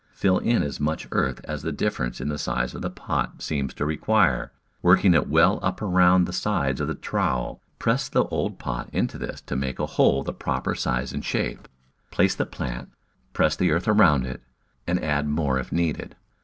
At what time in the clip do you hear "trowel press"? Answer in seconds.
6.95-8.09